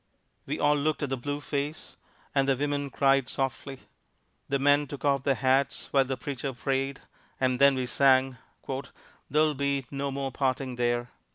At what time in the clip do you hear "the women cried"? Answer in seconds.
2.49-3.29